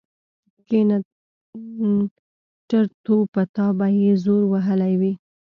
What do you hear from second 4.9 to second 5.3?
وي.